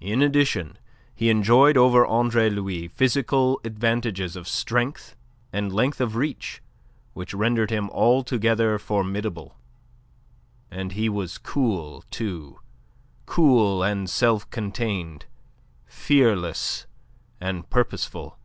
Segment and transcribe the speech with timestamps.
[0.00, 0.76] In addition,
[1.14, 5.14] he enjoyed over Andre Louis physical advantages of strength
[5.52, 6.60] and length of reach,
[7.12, 9.56] which rendered him altogether formidable.
[10.68, 12.58] And he was cool, too;
[13.24, 15.26] cool and self contained;
[15.86, 16.88] fearless
[17.40, 18.40] and purposeful.